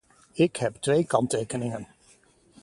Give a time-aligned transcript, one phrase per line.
[0.33, 1.87] Ik heb twee kanttekeningen.